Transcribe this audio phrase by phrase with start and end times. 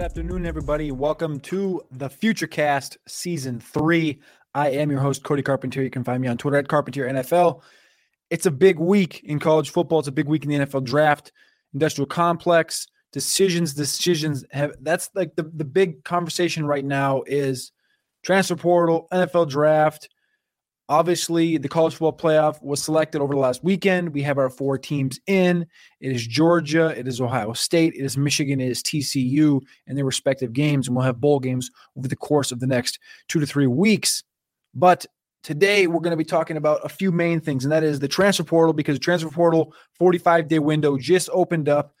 [0.00, 0.92] Good afternoon, everybody.
[0.92, 4.18] Welcome to the Futurecast Season 3.
[4.54, 5.82] I am your host, Cody Carpentier.
[5.82, 7.60] You can find me on Twitter at Carpentier NFL.
[8.30, 9.98] It's a big week in college football.
[9.98, 11.32] It's a big week in the NFL draft,
[11.74, 17.72] industrial complex, decisions, decisions have that's like the, the big conversation right now is
[18.22, 20.08] transfer portal, NFL draft.
[20.90, 24.12] Obviously, the college football playoff was selected over the last weekend.
[24.12, 25.64] We have our four teams in.
[26.00, 30.04] It is Georgia, it is Ohio State, it is Michigan, it is TCU in their
[30.04, 33.46] respective games, and we'll have bowl games over the course of the next two to
[33.46, 34.24] three weeks.
[34.74, 35.06] But
[35.44, 38.08] today we're going to be talking about a few main things, and that is the
[38.08, 41.94] transfer portal, because the transfer portal 45 day window just opened up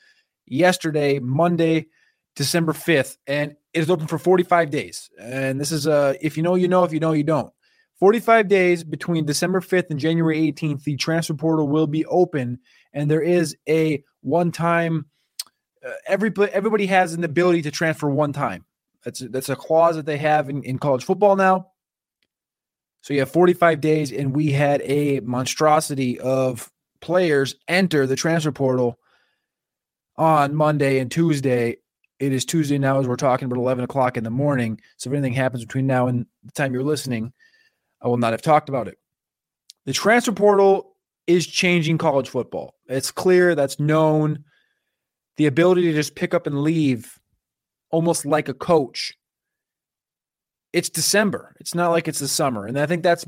[0.48, 1.86] yesterday, Monday,
[2.34, 5.10] December 5th, and it is open for 45 days.
[5.20, 7.52] And this is uh if you know, you know, if you know, you don't.
[8.00, 12.58] 45 days between December 5th and January 18th, the transfer portal will be open,
[12.94, 15.06] and there is a one-time.
[15.86, 18.64] Uh, every everybody has an ability to transfer one time.
[19.04, 21.68] That's a, that's a clause that they have in, in college football now.
[23.02, 26.70] So you have 45 days, and we had a monstrosity of
[27.00, 28.98] players enter the transfer portal
[30.16, 31.76] on Monday and Tuesday.
[32.18, 34.80] It is Tuesday now as we're talking about 11 o'clock in the morning.
[34.96, 37.32] So if anything happens between now and the time you're listening,
[38.02, 38.98] I will not have talked about it.
[39.86, 40.96] The transfer portal
[41.26, 42.74] is changing college football.
[42.86, 44.44] It's clear, that's known.
[45.36, 47.18] The ability to just pick up and leave
[47.90, 49.14] almost like a coach.
[50.72, 51.56] It's December.
[51.60, 52.66] It's not like it's the summer.
[52.66, 53.26] And I think that's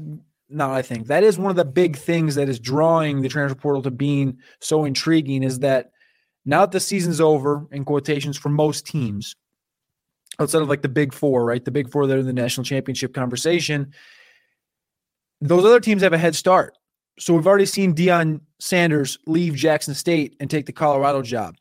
[0.48, 1.06] not I think.
[1.06, 4.38] That is one of the big things that is drawing the transfer portal to being
[4.60, 5.90] so intriguing is that
[6.44, 9.34] now that the season's over, in quotations, for most teams,
[10.38, 11.64] outside of like the big four, right?
[11.64, 13.92] The big four that are in the national championship conversation,
[15.42, 16.78] those other teams have a head start.
[17.18, 21.56] So we've already seen Deion Sanders leave Jackson State and take the Colorado job.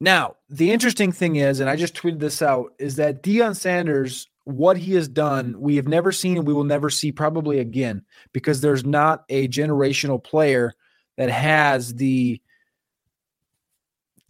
[0.00, 4.28] Now, the interesting thing is, and I just tweeted this out, is that Deion Sanders,
[4.44, 8.02] what he has done, we have never seen and we will never see probably again
[8.32, 10.72] because there's not a generational player
[11.18, 12.40] that has the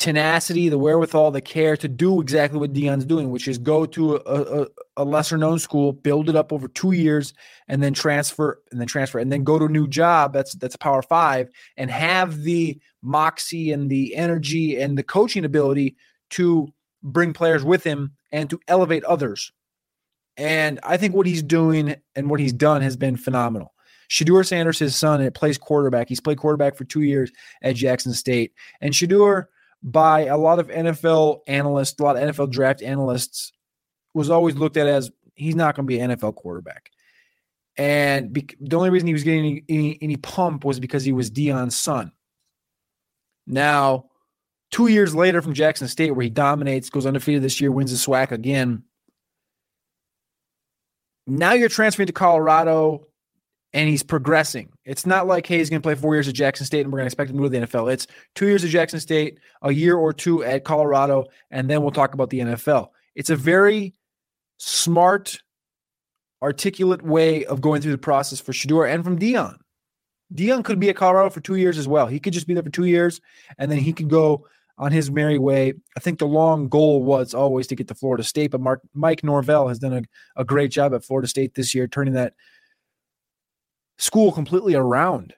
[0.01, 4.17] tenacity, the wherewithal, the care to do exactly what Deion's doing, which is go to
[4.17, 4.67] a, a,
[4.97, 7.35] a, lesser known school, build it up over two years,
[7.69, 10.33] and then transfer, and then transfer, and then go to a new job.
[10.33, 15.45] That's that's a power five, and have the moxie and the energy and the coaching
[15.45, 15.97] ability
[16.31, 16.73] to
[17.03, 19.53] bring players with him and to elevate others.
[20.39, 23.75] And I think what he's doing and what he's done has been phenomenal.
[24.09, 26.09] Shedeur Sanders, his son, it plays quarterback.
[26.09, 27.31] He's played quarterback for two years
[27.63, 28.53] at Jackson State.
[28.81, 29.47] And Shedeur,
[29.83, 33.53] by a lot of NFL analysts, a lot of NFL draft analysts,
[34.15, 36.91] was always looked at as he's not going to be an NFL quarterback.
[37.77, 41.13] And be, the only reason he was getting any, any, any pump was because he
[41.13, 42.13] was Deion's son.
[43.47, 44.07] Now,
[44.71, 47.97] two years later from Jackson State, where he dominates, goes undefeated this year, wins the
[47.97, 48.85] SWAC again.
[51.27, 53.07] Now you're transferring to Colorado
[53.73, 54.71] and he's progressing.
[54.85, 56.99] It's not like, hey, he's going to play four years at Jackson State and we're
[56.99, 57.93] going to expect him to move to the NFL.
[57.93, 61.93] It's two years at Jackson State, a year or two at Colorado, and then we'll
[61.93, 62.89] talk about the NFL.
[63.15, 63.95] It's a very
[64.59, 65.41] smart,
[66.43, 69.57] articulate way of going through the process for Shedeur and from Deion.
[70.35, 72.07] Deion could be at Colorado for two years as well.
[72.07, 73.21] He could just be there for two years
[73.59, 74.47] and then he could go
[74.79, 75.75] on his merry way.
[75.97, 79.23] I think the long goal was always to get to Florida State, but Mark, Mike
[79.23, 82.35] Norvell has done a, a great job at Florida State this year, turning that
[84.01, 85.35] school completely around.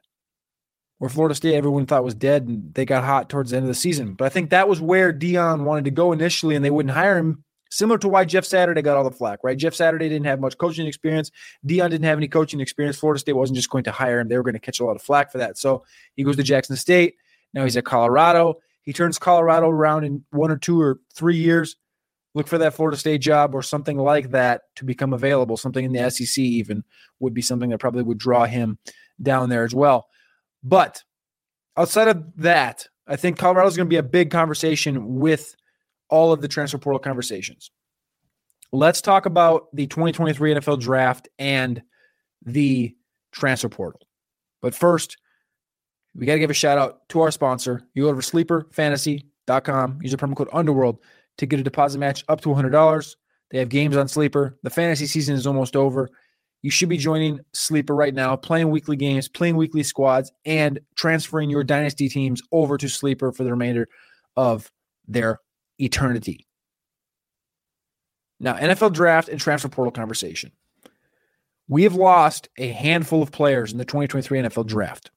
[0.98, 3.68] Where Florida State, everyone thought was dead, and they got hot towards the end of
[3.68, 4.14] the season.
[4.14, 7.18] But I think that was where Deion wanted to go initially, and they wouldn't hire
[7.18, 7.44] him.
[7.72, 9.58] Similar to why Jeff Saturday got all the flack, right?
[9.58, 11.32] Jeff Saturday didn't have much coaching experience.
[11.66, 12.98] Deion didn't have any coaching experience.
[12.98, 14.94] Florida State wasn't just going to hire him; they were going to catch a lot
[14.94, 15.58] of flack for that.
[15.58, 15.82] So
[16.14, 17.16] he goes to Jackson State.
[17.52, 18.60] Now he's at Colorado.
[18.82, 21.76] He turns Colorado around in one or two or three years.
[22.34, 25.56] Look for that Florida State job or something like that to become available.
[25.56, 26.82] Something in the SEC even
[27.20, 28.79] would be something that probably would draw him
[29.20, 30.08] down there as well.
[30.62, 31.02] But
[31.76, 35.55] outside of that, I think Colorado is going to be a big conversation with
[36.08, 37.70] all of the transfer portal conversations.
[38.73, 41.82] Let's talk about the 2023 NFL draft and
[42.44, 42.94] the
[43.32, 44.00] transfer portal.
[44.62, 45.19] But first,
[46.14, 47.82] we got to give a shout out to our sponsor.
[47.94, 50.99] You go over sleeperfantasy.com, use the promo code underworld
[51.38, 53.17] to get a deposit match up to $100.
[53.50, 54.58] They have games on Sleeper.
[54.62, 56.11] The fantasy season is almost over.
[56.62, 61.50] You should be joining Sleeper right now, playing weekly games, playing weekly squads, and transferring
[61.50, 63.88] your dynasty teams over to Sleeper for the remainder
[64.37, 64.70] of
[65.08, 65.40] their
[65.79, 66.46] eternity.
[68.38, 70.52] Now, NFL draft and transfer portal conversation.
[71.69, 75.11] We have lost a handful of players in the 2023 NFL draft.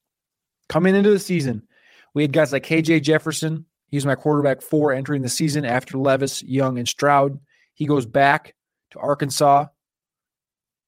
[0.70, 1.68] Coming into the season,
[2.14, 3.66] we had guys like KJ Jefferson.
[3.88, 7.40] He's my quarterback four entering the season after Levis, Young, and Stroud.
[7.74, 8.56] He goes back
[8.92, 9.68] to Arkansas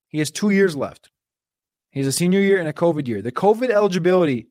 [0.10, 1.10] he has two years left.
[1.92, 3.22] He's a senior year and a COVID year.
[3.22, 4.48] The COVID eligibility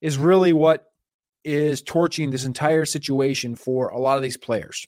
[0.00, 0.84] is really what
[1.44, 4.86] is torching this entire situation for a lot of these players.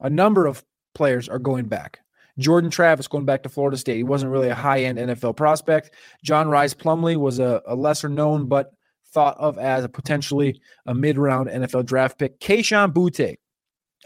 [0.00, 0.64] A number of
[0.94, 2.00] players are going back.
[2.38, 3.96] Jordan Travis going back to Florida State.
[3.96, 5.94] He wasn't really a high end NFL prospect.
[6.24, 8.72] John Rhys Plumlee was a, a, lesser known but
[9.12, 12.40] thought of as a potentially a mid round NFL draft pick.
[12.40, 13.36] Kayshon Boutte.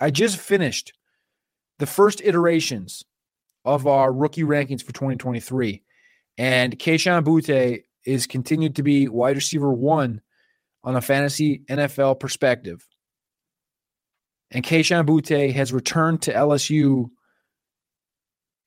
[0.00, 0.92] I just finished
[1.78, 3.04] the first iterations
[3.64, 5.82] of our rookie rankings for 2023.
[6.36, 10.20] And Kayshon Boutte is continued to be wide receiver one
[10.82, 12.86] on a fantasy NFL perspective.
[14.50, 17.10] And Kayshon Boutte has returned to LSU.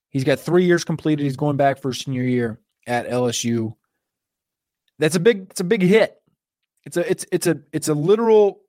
[0.10, 1.24] He's got three years completed.
[1.24, 3.76] He's going back for senior year at LSU.
[5.00, 6.20] That's a big, it's a big hit.
[6.88, 8.62] It's a it's it's a it's a literal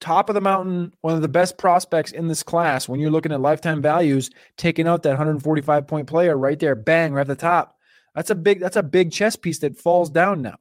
[0.00, 2.88] top of the mountain, one of the best prospects in this class.
[2.88, 7.12] When you're looking at lifetime values, taking out that 145 point player right there, bang,
[7.12, 7.76] right at the top.
[8.14, 10.54] That's a big that's a big chess piece that falls down now.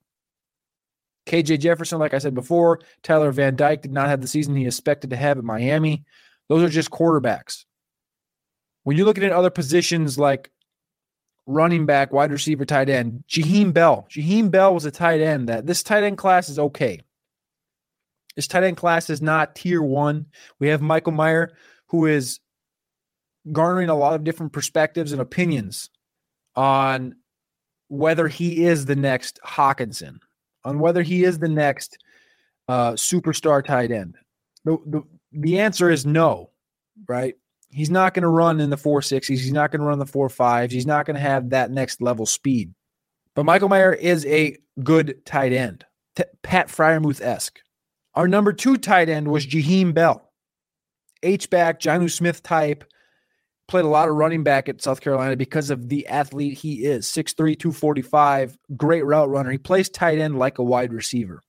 [1.28, 4.66] KJ Jefferson, like I said before, Tyler Van Dyke did not have the season he
[4.66, 6.04] expected to have at Miami.
[6.50, 7.66] Those are just quarterbacks.
[8.82, 10.50] When you're looking at other positions like
[11.48, 14.08] running back, wide receiver, tight end, Jaheim Bell.
[14.10, 17.02] Jaheim Bell was a tight end that this tight end class is okay.
[18.36, 20.26] This tight end class is not tier one.
[20.60, 21.54] We have Michael Mayer,
[21.88, 22.40] who is
[23.52, 25.90] garnering a lot of different perspectives and opinions
[26.56, 27.16] on
[27.88, 30.18] whether he is the next Hockenson,
[30.64, 31.98] on whether he is the next
[32.68, 34.16] uh, superstar tight end.
[34.64, 36.50] The, the, the answer is no,
[37.08, 37.36] right?
[37.70, 39.44] He's not going to run in the four sixties.
[39.44, 40.74] He's not going to run the four fives.
[40.74, 42.74] He's not going to have that next level speed.
[43.36, 45.86] But Michael Mayer is a good tight end,
[46.16, 47.60] T- Pat Freiermuth esque.
[48.14, 50.32] Our number two tight end was Jaheim Bell,
[51.22, 52.86] H back, Jonnu Smith type.
[53.68, 57.08] Played a lot of running back at South Carolina because of the athlete he is
[57.08, 59.50] 6'3, 245, great route runner.
[59.50, 61.42] He plays tight end like a wide receiver.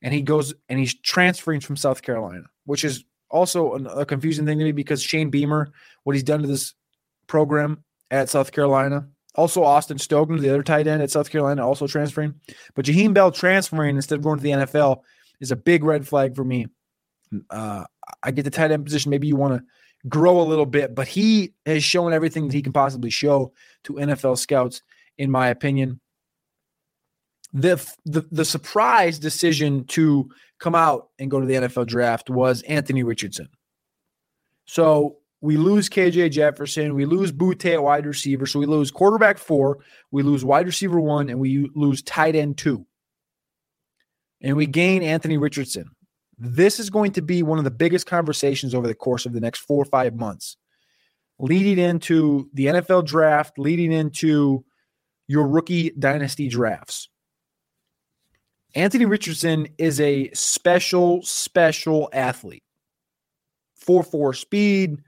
[0.00, 4.58] And he goes and he's transferring from South Carolina, which is also a confusing thing
[4.58, 5.72] to me because Shane Beamer,
[6.04, 6.74] what he's done to this
[7.26, 9.08] program at South Carolina,
[9.38, 12.34] also, Austin Stogner, the other tight end at South Carolina, also transferring.
[12.74, 15.02] But Jaheim Bell transferring instead of going to the NFL
[15.40, 16.66] is a big red flag for me.
[17.48, 17.84] Uh,
[18.20, 19.10] I get the tight end position.
[19.10, 22.62] Maybe you want to grow a little bit, but he has shown everything that he
[22.62, 23.52] can possibly show
[23.84, 24.82] to NFL scouts,
[25.18, 26.00] in my opinion.
[27.52, 32.62] The, the the surprise decision to come out and go to the NFL draft was
[32.62, 33.48] Anthony Richardson.
[34.66, 39.38] So we lose KJ Jefferson, we lose Boutte at wide receiver, so we lose quarterback
[39.38, 39.78] four,
[40.10, 42.84] we lose wide receiver one, and we lose tight end two
[44.40, 45.90] and we gain Anthony Richardson.
[46.38, 49.40] This is going to be one of the biggest conversations over the course of the
[49.40, 50.56] next four or five months,
[51.38, 54.64] leading into the NFL draft, leading into
[55.26, 57.08] your rookie dynasty drafts.
[58.74, 62.62] Anthony Richardson is a special, special athlete.
[63.76, 64.98] 4 4 speed,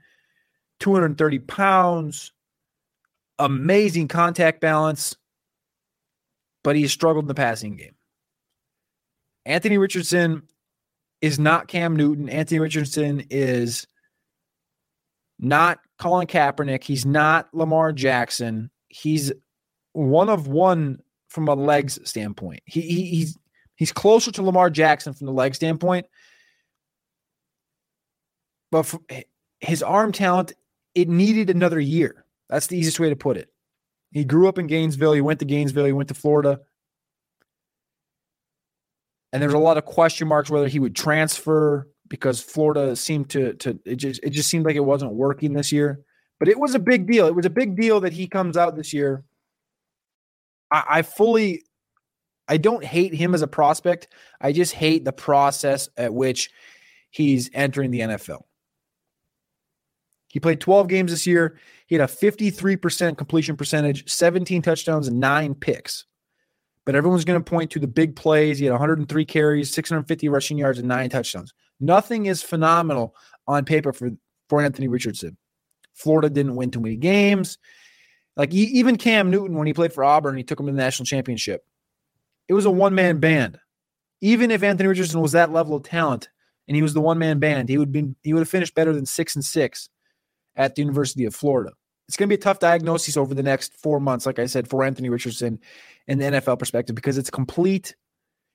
[0.79, 2.31] 230 pounds,
[3.37, 5.15] amazing contact balance,
[6.63, 7.95] but he has struggled in the passing game.
[9.45, 10.43] Anthony Richardson
[11.21, 12.29] is not Cam Newton.
[12.29, 13.85] Anthony Richardson is
[15.39, 16.83] not Colin Kaepernick.
[16.83, 18.71] He's not Lamar Jackson.
[18.89, 19.31] He's
[19.93, 22.61] one of one from a legs standpoint.
[22.65, 23.37] He, he he's
[23.81, 26.05] he's closer to Lamar Jackson from the leg standpoint.
[28.71, 28.93] But
[29.59, 30.53] his arm talent,
[30.93, 32.25] it needed another year.
[32.49, 33.49] That's the easiest way to put it.
[34.11, 35.13] He grew up in Gainesville.
[35.13, 35.85] He went to Gainesville.
[35.85, 36.59] He went to Florida
[39.33, 43.53] and there's a lot of question marks whether he would transfer because Florida seemed to
[43.55, 46.01] to it just it just seemed like it wasn't working this year.
[46.39, 47.27] But it was a big deal.
[47.27, 49.23] It was a big deal that he comes out this year.
[50.71, 51.63] I, I fully
[52.51, 54.09] I don't hate him as a prospect.
[54.41, 56.49] I just hate the process at which
[57.09, 58.41] he's entering the NFL.
[60.27, 61.57] He played 12 games this year.
[61.87, 66.03] He had a 53% completion percentage, 17 touchdowns, and nine picks.
[66.85, 68.59] But everyone's going to point to the big plays.
[68.59, 71.53] He had 103 carries, 650 rushing yards, and nine touchdowns.
[71.79, 73.15] Nothing is phenomenal
[73.47, 74.11] on paper for,
[74.49, 75.37] for Anthony Richardson.
[75.93, 77.57] Florida didn't win too many games.
[78.35, 81.05] Like even Cam Newton, when he played for Auburn, he took him to the national
[81.05, 81.63] championship.
[82.47, 83.59] It was a one man band.
[84.21, 86.29] Even if Anthony Richardson was that level of talent
[86.67, 88.93] and he was the one man band, he would be he would have finished better
[88.93, 89.89] than six and six
[90.55, 91.71] at the University of Florida.
[92.07, 94.67] It's going to be a tough diagnosis over the next four months, like I said,
[94.67, 95.59] for Anthony Richardson
[96.07, 97.95] in the NFL perspective because it's complete.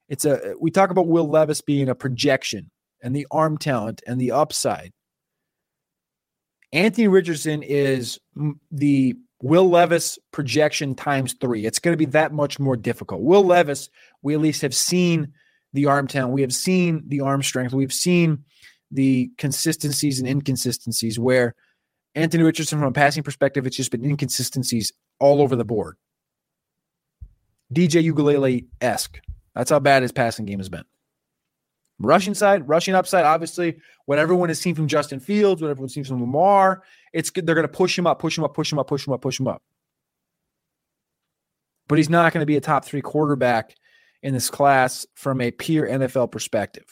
[0.09, 2.71] It's a we talk about Will Levis being a projection
[3.03, 4.93] and the arm talent and the upside.
[6.73, 8.19] Anthony Richardson is
[8.71, 9.15] the
[9.47, 11.67] Will Levis projection times three.
[11.67, 13.23] It's going to be that much more difficult.
[13.23, 13.91] Will Levis,
[14.23, 15.33] we at least have seen
[15.73, 16.35] the arm talent.
[16.35, 17.73] We have seen the arm strength.
[17.73, 18.45] We've seen
[18.91, 21.55] the consistencies and inconsistencies where
[22.17, 25.97] Anthony Richardson, from a passing perspective, it's just been inconsistencies all over the board.
[27.73, 29.21] DJ Uiagalelei esque.
[29.55, 30.85] That's how bad his passing game has been.
[31.99, 36.09] Rushing side, rushing upside, obviously, what everyone has seen from Justin Fields, what everyone sees
[36.09, 36.83] from Lamar,
[37.17, 37.31] it's.
[37.31, 39.21] They're going to push him up, push him up, push him up, push him up,
[39.21, 39.63] push him up.
[41.89, 43.75] But he's not going to be a top three quarterback
[44.23, 46.87] in this class from a pure NFL perspective.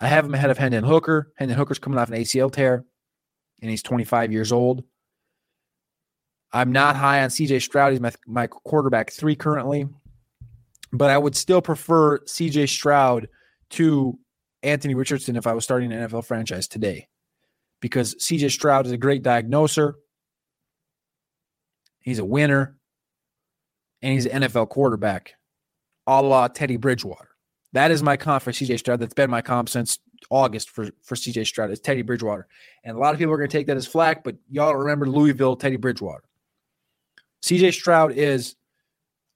[0.00, 1.32] I have him ahead of Hendon Hooker.
[1.36, 2.84] Hendon Hooker's coming off an ACL tear,
[3.60, 4.84] and he's 25 years old.
[6.52, 7.92] I'm not high on CJ Stroud.
[7.92, 9.88] He's my, my quarterback three currently
[10.92, 13.28] but I would still prefer CJ Stroud
[13.70, 14.18] to
[14.62, 17.08] Anthony Richardson if I was starting an NFL franchise today
[17.80, 19.96] because CJ Stroud is a great diagnoser.
[22.00, 22.76] He's a winner
[24.02, 25.34] and he's an NFL quarterback
[26.06, 27.30] a la Teddy Bridgewater.
[27.72, 29.00] That is my comp for CJ Stroud.
[29.00, 29.98] That's been my comp since
[30.30, 31.70] August for, for CJ Stroud.
[31.70, 32.46] It's Teddy Bridgewater.
[32.84, 35.06] And a lot of people are going to take that as flack, but y'all remember
[35.06, 36.22] Louisville, Teddy Bridgewater.
[37.42, 38.56] CJ Stroud is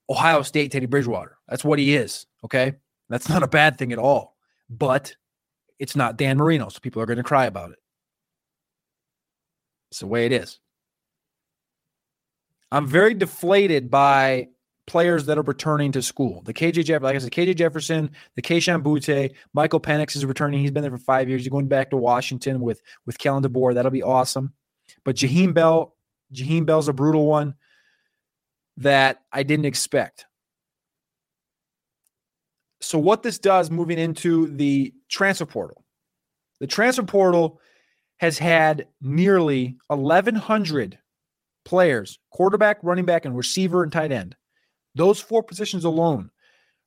[0.09, 1.37] Ohio State Teddy Bridgewater.
[1.49, 2.27] That's what he is.
[2.45, 2.75] Okay.
[3.09, 4.37] That's not a bad thing at all.
[4.71, 5.15] But
[5.79, 6.69] it's not Dan Marino.
[6.69, 7.79] So people are going to cry about it.
[9.91, 10.61] It's the way it is.
[12.73, 14.49] I'm very deflated by
[14.87, 16.43] players that are returning to school.
[16.45, 20.61] The KJ Jefferson, like I said, KJ Jefferson, the Kayshon Boutte, Michael Penix is returning.
[20.61, 21.43] He's been there for five years.
[21.43, 23.75] He's going back to Washington with with Kalen DeBoer.
[23.75, 24.53] That'll be awesome.
[25.05, 25.95] But Jaheim Bell,
[26.33, 27.55] Jaheim Bell's a brutal one
[28.79, 30.27] that I didn't expect.
[32.81, 35.85] So, what this does moving into the transfer portal,
[36.59, 37.61] the transfer portal
[38.21, 40.99] has had nearly 1,100
[41.65, 44.37] players quarterback, running back, and receiver and tight end.
[44.95, 46.31] Those four positions alone,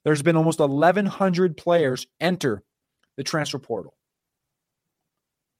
[0.03, 2.63] there's been almost 1,100 players enter
[3.17, 3.95] the transfer portal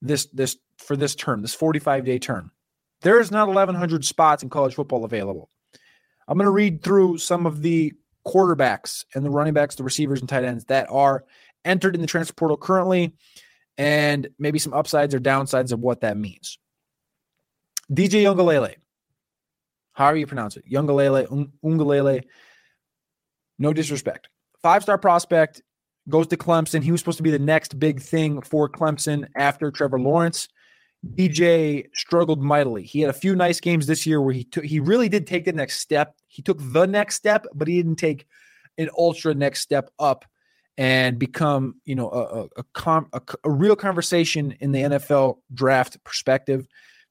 [0.04, 2.52] this this for this term, this 45 day term.
[3.02, 5.50] There is not 1,100 spots in college football available.
[6.28, 7.94] I'm going to read through some of the
[8.28, 11.26] quarterbacks and the running backs, the receivers and tight ends that are
[11.66, 13.14] entered in the transfer portal currently,
[13.78, 16.58] and maybe some upsides or downsides of what that means.
[17.92, 18.76] DJ Uiagalelei,
[19.94, 22.24] however you pronounce it, Youngalele, Ungalele,
[23.60, 24.30] no disrespect.
[24.62, 25.62] Five star prospect
[26.10, 26.84] goes to Clemson.
[26.84, 30.48] He was supposed to be the next big thing for Clemson after Trevor Lawrence.
[31.16, 32.84] DJ struggled mightily.
[32.84, 35.44] He had a few nice games this year where he took he really did take
[35.44, 36.16] the next step.
[36.28, 38.26] He took the next step, but he didn't take
[38.78, 40.26] an ultra next step up
[40.78, 46.04] and become, you know, a a, com, a, a real conversation in the NFL draft
[46.04, 46.68] perspective.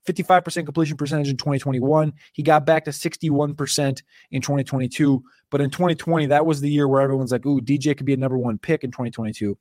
[0.07, 2.13] 55% completion percentage in 2021.
[2.33, 4.03] He got back to 61%
[4.33, 5.23] in 2022.
[5.51, 8.17] But in 2020, that was the year where everyone's like, ooh, DJ could be a
[8.17, 9.57] number one pick in 2022.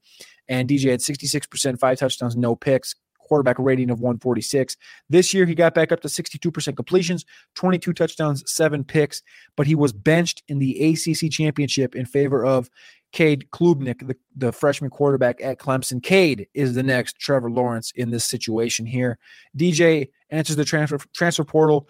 [0.47, 2.95] And DJ had 66%, five touchdowns, no picks,
[3.31, 4.75] quarterback rating of 146.
[5.07, 9.23] This year, he got back up to 62% completions, 22 touchdowns, seven picks,
[9.55, 12.69] but he was benched in the ACC championship in favor of
[13.13, 16.03] Cade Klubnik, the, the freshman quarterback at Clemson.
[16.03, 19.17] Cade is the next Trevor Lawrence in this situation here.
[19.57, 21.87] DJ enters the transfer transfer portal.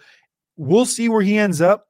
[0.56, 1.88] We'll see where he ends up.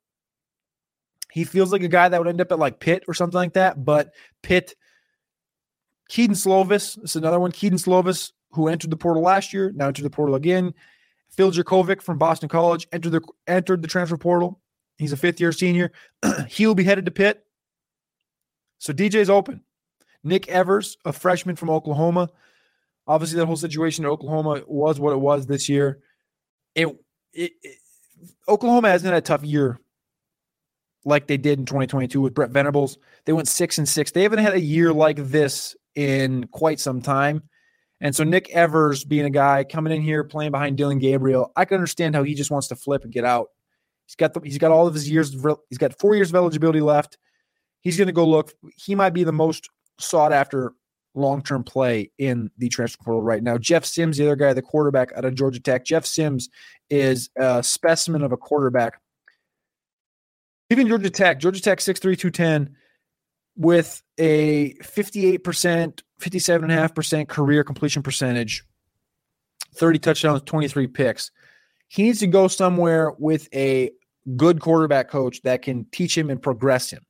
[1.30, 3.52] He feels like a guy that would end up at like Pitt or something like
[3.52, 4.76] that, but Pitt,
[6.08, 7.52] Kedon Slovis is another one.
[7.52, 10.74] Kedon Slovis who entered the portal last year, now entered the portal again.
[11.30, 14.60] Phil Jurkovec from Boston College entered the entered the transfer portal.
[14.98, 15.92] He's a fifth year senior.
[16.48, 17.44] He'll be headed to Pitt.
[18.78, 19.62] So DJ's open.
[20.22, 22.28] Nick Evers, a freshman from Oklahoma.
[23.06, 25.98] Obviously, that whole situation in Oklahoma was what it was this year.
[26.74, 26.88] It,
[27.32, 27.76] it, it
[28.48, 29.80] Oklahoma hasn't had a tough year
[31.04, 32.98] like they did in 2022 with Brent Venables.
[33.24, 34.12] They went six and six.
[34.12, 37.42] They haven't had a year like this in quite some time.
[38.02, 41.64] And so Nick Evers being a guy coming in here playing behind Dillon Gabriel, I
[41.64, 43.50] can understand how he just wants to flip and get out.
[44.06, 45.32] He's got the, he's got all of his years.
[45.70, 47.16] He's got four years of eligibility left.
[47.80, 48.52] He's going to go look.
[48.76, 50.72] He might be the most sought after
[51.14, 53.56] long term play in the transfer portal right now.
[53.56, 55.84] Jeff Sims, the other guy, the quarterback out of Georgia Tech.
[55.84, 56.48] Jeff Sims
[56.90, 59.00] is a specimen of a quarterback.
[60.70, 62.74] Even Georgia Tech, Georgia Tech 6'3, 210
[63.56, 68.64] with a 58%, 57.5% career completion percentage,
[69.74, 71.30] 30 touchdowns, 23 picks.
[71.88, 73.90] He needs to go somewhere with a
[74.36, 77.04] good quarterback coach that can teach him and progress him.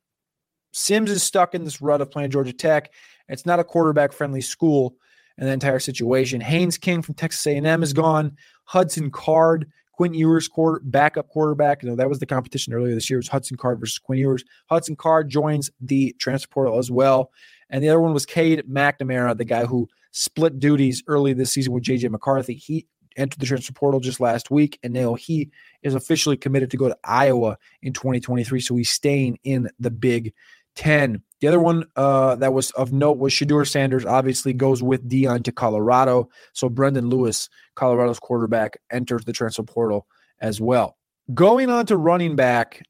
[0.71, 2.91] Sims is stuck in this rut of playing Georgia Tech.
[3.29, 4.95] It's not a quarterback friendly school
[5.37, 6.41] and the entire situation.
[6.41, 8.35] Haynes King from Texas A&M is gone.
[8.65, 11.83] Hudson Card Quinn Ewers, quarter, backup quarterback.
[11.83, 13.17] You know, that was the competition earlier this year.
[13.17, 14.43] It was Hudson Card versus Quinn Ewers.
[14.69, 17.31] Hudson Card joins the transfer portal as well.
[17.73, 21.73] And the other one was Cade McNamara, the guy who split duties early this season
[21.73, 22.53] with JJ McCarthy.
[22.53, 22.85] He
[23.17, 25.49] entered the transfer portal just last week, and now he
[25.81, 28.59] is officially committed to go to Iowa in 2023.
[28.59, 30.35] So he's staying in the Big
[30.75, 31.23] Ten.
[31.41, 35.43] The other one uh, that was of note was Shedeur Sanders, obviously goes with Deion
[35.43, 36.29] to Colorado.
[36.53, 40.05] So Brendon Lewis, Colorado's quarterback, enters the transfer portal
[40.39, 40.95] as well.
[41.33, 42.83] Going on to running back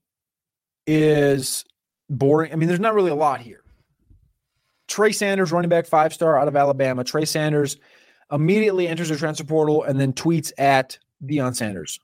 [0.86, 1.64] is
[2.10, 2.52] boring.
[2.52, 3.63] I mean, there's not really a lot here.
[4.94, 7.04] Trey Sanders, running back five star out of Alabama.
[7.04, 7.78] Trey Sanders
[8.32, 12.00] immediately enters the transfer portal and then tweets at Deion Sanders.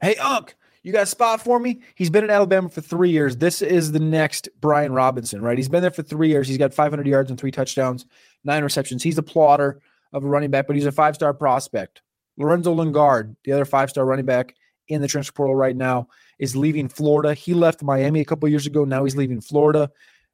[0.00, 1.80] Hey, Unc, you got a spot for me?
[1.94, 3.36] He's been at Alabama for three years.
[3.36, 5.56] This is the next Brian Robinson, right?
[5.56, 6.48] He's been there for three years.
[6.48, 8.04] He's got 500 yards and three touchdowns,
[8.42, 9.04] nine receptions.
[9.04, 9.80] He's a plotter
[10.12, 12.02] of a running back, but he's a five star prospect.
[12.36, 14.56] Lorenzo Lingard, the other five star running back
[14.88, 16.08] in the transfer portal right now,
[16.40, 17.32] is leaving Florida.
[17.32, 18.84] He left Miami a couple years ago.
[18.84, 19.88] Now he's leaving Florida.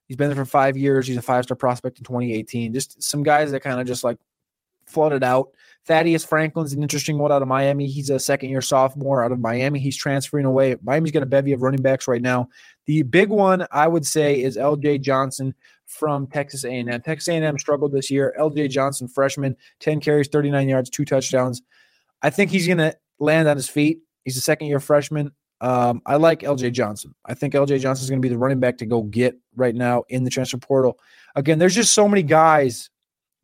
[0.07, 1.07] He's been there for five years.
[1.07, 2.73] He's a five star prospect in 2018.
[2.73, 4.19] Just some guys that kind of just like
[4.87, 5.51] flooded out.
[5.87, 7.87] Thaddeus Franklin's an interesting one out of Miami.
[7.87, 9.79] He's a second year sophomore out of Miami.
[9.79, 10.77] He's transferring away.
[10.83, 12.49] Miami's got a bevy of running backs right now.
[12.87, 15.55] The big one I would say is LJ Johnson
[15.87, 17.01] from Texas A&M.
[17.03, 18.35] Texas A&M struggled this year.
[18.39, 21.63] LJ Johnson, freshman, 10 carries, 39 yards, two touchdowns.
[22.23, 24.01] I think he's going to land on his feet.
[24.25, 25.33] He's a second year freshman.
[25.65, 27.15] Um, I like LJ Johnson.
[27.25, 29.75] I think LJ Johnson is going to be the running back to go get right
[29.75, 30.99] now in the transfer portal.
[31.37, 32.91] Again, there's just so many guys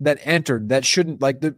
[0.00, 1.56] that entered that shouldn't like the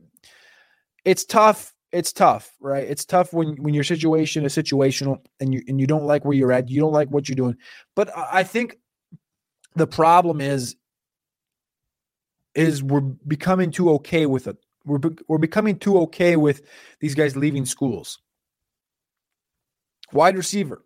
[1.05, 1.75] it's tough.
[1.91, 2.85] It's tough, right?
[2.89, 6.35] It's tough when when your situation is situational and you and you don't like where
[6.35, 6.71] you're at.
[6.71, 7.57] You don't like what you're doing.
[7.97, 8.77] But I think
[9.75, 10.77] the problem is
[12.55, 14.59] is we're becoming too okay with it.
[14.85, 16.63] We're we're becoming too okay with
[17.01, 18.21] these guys leaving schools.
[20.13, 20.85] Wide receiver,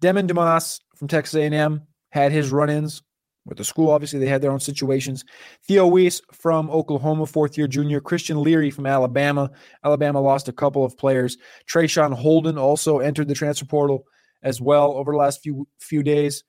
[0.00, 3.02] Demond Demas from Texas A&M had his run-ins
[3.44, 3.90] with the school.
[3.90, 5.24] Obviously, they had their own situations.
[5.66, 8.00] Theo Wease from Oklahoma, fourth year junior.
[8.00, 9.50] Christian Leary from Alabama.
[9.84, 11.36] Alabama lost a couple of players.
[11.68, 14.04] Traeshon Holden also entered the transfer portal
[14.42, 16.44] as well over the last few few days.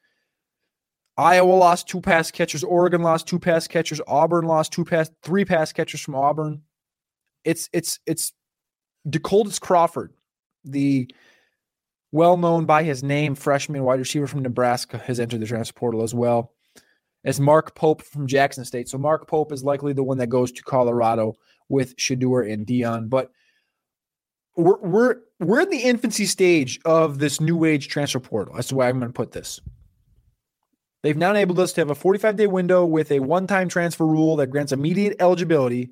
[1.15, 2.63] Iowa lost two pass catchers.
[2.63, 4.01] Oregon lost two pass catchers.
[4.07, 6.63] Auburn lost two pass, three pass catchers from Auburn.
[7.43, 8.33] It's it's it's
[9.07, 10.13] DeColdest Crawford,
[10.63, 11.09] the
[12.13, 16.03] well known by his name freshman wide receiver from Nebraska, has entered the transfer portal
[16.03, 16.53] as well
[17.25, 18.87] as Mark Pope from Jackson State.
[18.87, 21.33] So Mark Pope is likely the one that goes to Colorado
[21.69, 23.09] with Shedeur and Deion.
[23.09, 23.31] But
[24.55, 28.53] we're we're we're in the infancy stage of this new age transfer portal.
[28.55, 29.59] That's the way I'm going to put this.
[31.01, 34.05] They've now enabled us to have a 45 day window with a one time transfer
[34.05, 35.89] rule that grants immediate eligibility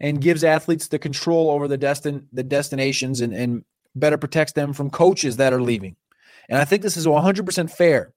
[0.00, 4.72] and gives athletes the control over the destin the destinations and, and better protects them
[4.72, 5.96] from coaches that are leaving.
[6.48, 8.14] And I think this is 100% fair.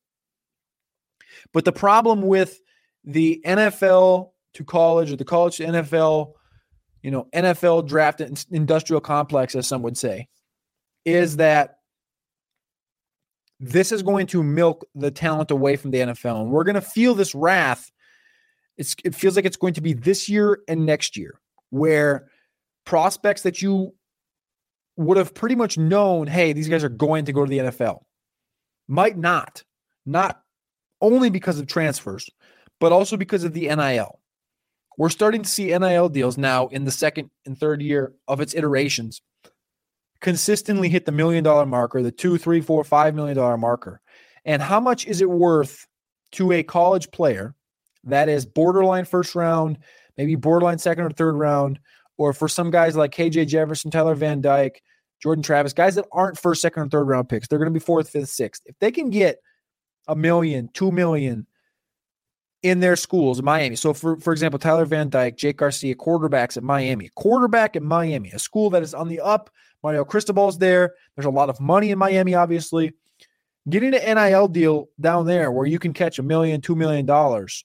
[1.53, 2.61] But the problem with
[3.03, 6.33] the NFL to college or the college to NFL,
[7.01, 10.27] you know, NFL draft industrial complex, as some would say,
[11.05, 11.77] is that
[13.59, 16.41] this is going to milk the talent away from the NFL.
[16.41, 17.91] And we're going to feel this wrath.
[18.77, 22.27] It's, it feels like it's going to be this year and next year, where
[22.85, 23.93] prospects that you
[25.01, 28.01] would have pretty much known, hey, these guys are going to go to the NFL,
[28.87, 29.63] might not,
[30.05, 30.41] not
[31.01, 32.29] only because of transfers,
[32.79, 34.19] but also because of the NIL.
[34.97, 38.53] We're starting to see NIL deals now in the second and third year of its
[38.53, 39.21] iterations
[40.21, 43.99] consistently hit the million dollar marker, the two, three, four, five million dollar marker.
[44.45, 45.87] And how much is it worth
[46.33, 47.55] to a college player
[48.05, 49.79] that is borderline first round,
[50.17, 51.79] maybe borderline second or third round,
[52.17, 54.81] or for some guys like KJ Jefferson, Tyler Van Dyke,
[55.21, 57.83] Jordan Travis, guys that aren't first, second, or third round picks, they're going to be
[57.83, 58.63] fourth, fifth, sixth.
[58.65, 59.39] If they can get
[60.07, 61.45] a million, two million
[62.63, 63.75] in their schools in Miami.
[63.75, 68.31] So, for, for example, Tyler Van Dyke, Jake Garcia, quarterbacks at Miami, quarterback at Miami,
[68.31, 69.49] a school that is on the up.
[69.83, 70.93] Mario Cristobal's there.
[71.15, 72.93] There's a lot of money in Miami, obviously.
[73.69, 77.63] Getting an NIL deal down there where you can catch a million, two million dollars,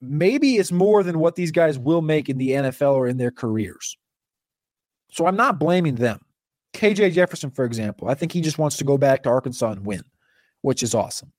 [0.00, 3.30] maybe it's more than what these guys will make in the NFL or in their
[3.30, 3.96] careers.
[5.12, 6.20] So I'm not blaming them.
[6.74, 9.86] KJ Jefferson, for example, I think he just wants to go back to Arkansas and
[9.86, 10.02] win,
[10.62, 11.32] which is awesome.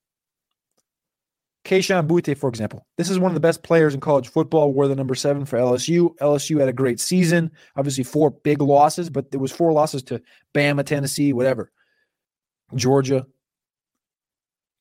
[1.64, 4.72] Kayshon Boutte, for example, this is one of the best players in college football.
[4.72, 6.14] Wore the number seven for LSU.
[6.18, 7.50] LSU had a great season.
[7.74, 10.20] Obviously, four big losses, but there was four losses to
[10.54, 11.72] Bama, Tennessee, whatever,
[12.74, 13.26] Georgia.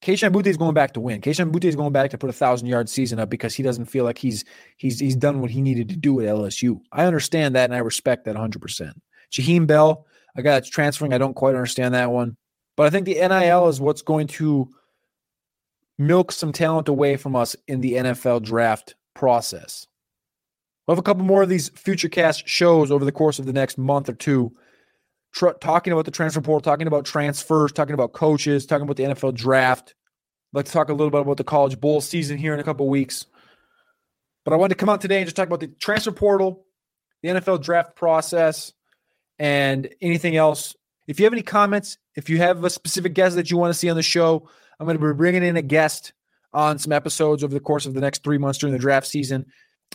[0.04, 1.22] Kayshon Boutte is going back to win.
[1.22, 3.86] Kayshon Boutte is going back to put a thousand yard season up because he doesn't
[3.86, 4.44] feel like he's
[4.76, 6.82] he's he's done what he needed to do at LSU.
[6.92, 8.62] I understand that and I respect that 100.
[8.62, 12.36] percent Jaheim Bell, a guy that's transferring, I don't quite understand that one,
[12.76, 14.70] but I think the NIL is what's going to
[15.98, 19.88] milk some talent away from us in the NFL draft process.
[20.86, 23.54] We'll have a couple more of these future cast shows over the course of the
[23.54, 24.54] next month or two,
[25.34, 29.04] tr- talking about the transfer portal, talking about transfers, talking about coaches, talking about the
[29.04, 29.96] NFL draft.
[30.54, 32.64] I'd like to talk a little bit about the college bowl season here in a
[32.64, 33.26] couple weeks.
[34.46, 36.66] But I wanted to come out today and just talk about the transfer portal,
[37.22, 38.74] the NFL draft process,
[39.40, 40.76] and anything else.
[41.08, 43.78] If you have any comments, if you have a specific guest that you want to
[43.78, 44.48] see on the show,
[44.80, 46.14] I'm going to be bringing in a guest
[46.54, 49.46] on some episodes over the course of the next three months during the draft season,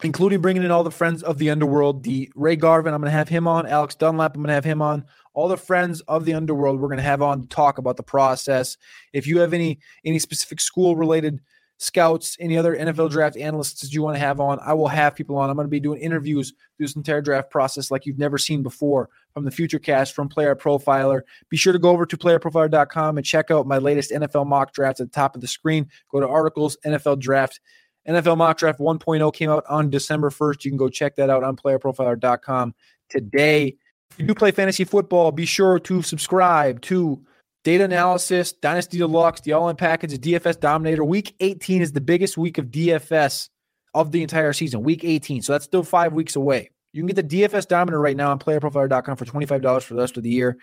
[0.04, 2.02] including bringing in all the friends of the underworld.
[2.02, 3.66] The Ray Garvin, I'm going to have him on.
[3.66, 5.04] Alex Dunlap, I'm going to have him on.
[5.34, 8.02] All the friends of the underworld, we're going to have on to talk about the
[8.02, 8.76] process.
[9.12, 11.40] If you have any any specific school related
[11.78, 15.14] scouts, any other NFL draft analysts that you want to have on, I will have
[15.14, 15.48] people on.
[15.48, 18.62] I'm going to be doing interviews through this entire draft process like you've never seen
[18.62, 21.22] before from the Future Cast from Player Profiler.
[21.48, 25.00] Be sure to go over to playerprofiler.com and check out my latest NFL mock drafts
[25.00, 25.88] at the top of the screen.
[26.10, 27.60] Go to articles, NFL draft.
[28.08, 30.64] NFL mock draft 1.0 came out on December 1st.
[30.64, 32.74] You can go check that out on playerprofiler.com
[33.08, 33.76] today.
[34.12, 37.22] If you do play fantasy football, be sure to subscribe to
[37.64, 41.04] Data Analysis, Dynasty Deluxe, the All In Package, the DFS Dominator.
[41.04, 43.50] Week 18 is the biggest week of DFS
[43.94, 45.42] of the entire season, week 18.
[45.42, 46.70] So that's still five weeks away.
[46.92, 50.16] You can get the DFS Dominator right now on playerprofiler.com for $25 for the rest
[50.16, 50.56] of the year.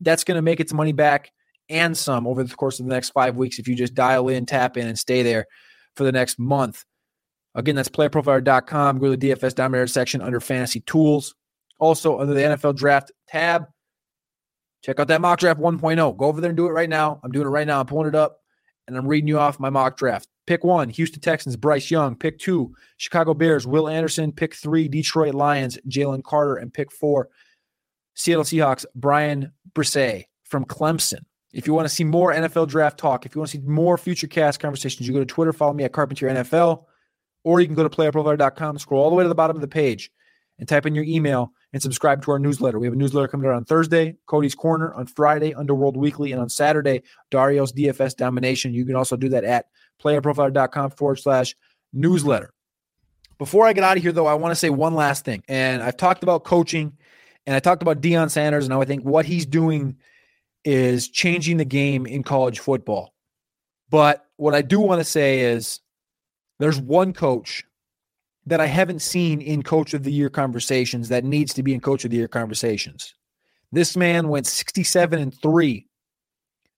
[0.00, 1.32] That's going to make its money back
[1.68, 4.46] and some over the course of the next five weeks if you just dial in,
[4.46, 5.46] tap in, and stay there
[5.94, 6.84] for the next month.
[7.58, 8.98] Again, that's playerprofiler.com.
[8.98, 11.34] Go to the DFS Dominator section under fantasy tools.
[11.80, 13.66] Also, under the NFL draft tab,
[14.82, 16.16] check out that mock draft 1.0.
[16.16, 17.20] Go over there and do it right now.
[17.24, 17.80] I'm doing it right now.
[17.80, 18.38] I'm pulling it up
[18.86, 20.28] and I'm reading you off my mock draft.
[20.46, 22.14] Pick one, Houston Texans, Bryce Young.
[22.14, 24.30] Pick two, Chicago Bears, Will Anderson.
[24.30, 26.54] Pick three, Detroit Lions, Jalen Carter.
[26.54, 27.28] And pick four,
[28.14, 31.22] Seattle Seahawks, Bryan Bresee from Clemson.
[31.52, 33.98] If you want to see more NFL draft talk, if you want to see more
[33.98, 36.84] future cast conversations, you go to Twitter, follow me at Carpentier NFL,
[37.44, 39.68] or you can go to playerprofiler.com, scroll all the way to the bottom of the
[39.68, 40.10] page,
[40.58, 42.78] and type in your email and subscribe to our newsletter.
[42.78, 46.40] We have a newsletter coming out on Thursday, Cody's Corner on Friday, Underworld Weekly, and
[46.40, 48.74] on Saturday, Dario's DFS Domination.
[48.74, 49.66] You can also do that at
[50.02, 51.54] playerprofiler.com forward slash
[51.92, 52.52] newsletter.
[53.38, 55.42] Before I get out of here, though, I want to say one last thing.
[55.48, 56.96] And I've talked about coaching
[57.48, 59.96] and I talked about Deion Sanders, and I think what he's doing
[60.66, 63.14] is changing the game in college football.
[63.88, 65.80] But what I do want to say is
[66.58, 67.64] there's one coach
[68.46, 71.80] that I haven't seen in coach of the year conversations that needs to be in
[71.80, 73.14] coach of the year conversations.
[73.72, 75.86] This man went 67 and 3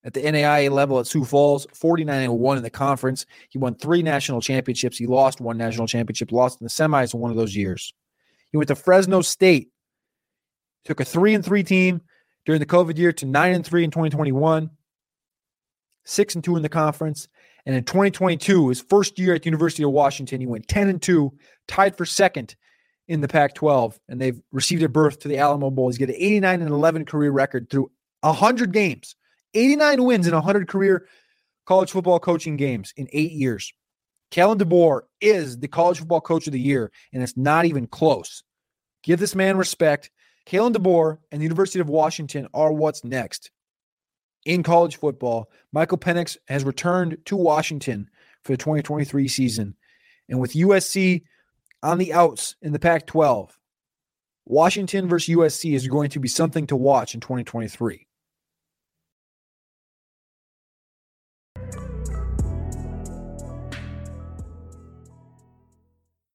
[0.02, 3.26] at the NAIA level at Sioux Falls, 49 and 1 in the conference.
[3.50, 4.98] He won three national championships.
[4.98, 7.92] He lost one national championship, lost in the semis in one of those years.
[8.50, 9.68] He went to Fresno State,
[10.84, 12.00] took a 3 and 3 team
[12.46, 14.70] during the COVID year to 9 and 3 in 2021,
[16.04, 17.28] 6 and 2 in the conference,
[17.66, 21.02] and in 2022, his first year at the University of Washington, he went 10 and
[21.02, 21.32] 2,
[21.68, 22.56] tied for second
[23.08, 25.88] in the Pac 12, and they've received a berth to the Alamo Bowl.
[25.88, 29.16] He's got an 89 and 11 career record through 100 games,
[29.54, 31.06] 89 wins in 100 career
[31.66, 33.72] college football coaching games in eight years.
[34.30, 38.42] Kalen DeBoer is the college football coach of the year, and it's not even close.
[39.02, 40.10] Give this man respect.
[40.46, 43.50] Kalen DeBoer and the University of Washington are what's next
[44.44, 45.50] in college football.
[45.72, 48.09] Michael Penix has returned to Washington
[48.42, 49.76] for the 2023 season.
[50.29, 51.22] And with USC
[51.83, 53.57] on the outs in the Pac 12,
[54.46, 58.07] Washington versus USC is going to be something to watch in 2023.